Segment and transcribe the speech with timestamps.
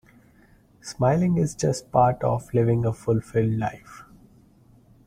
[0.81, 4.03] Smiling is just part of living a fulfilled life.